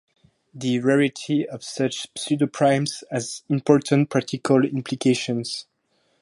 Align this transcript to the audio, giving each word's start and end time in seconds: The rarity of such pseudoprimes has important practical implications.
The 0.51 0.79
rarity 0.79 1.47
of 1.47 1.63
such 1.63 2.11
pseudoprimes 2.15 3.03
has 3.11 3.43
important 3.51 4.09
practical 4.09 4.65
implications. 4.65 5.67